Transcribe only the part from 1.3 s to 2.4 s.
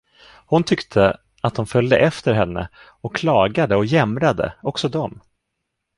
att de följde efter